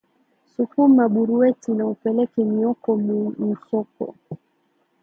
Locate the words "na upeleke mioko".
1.77-2.89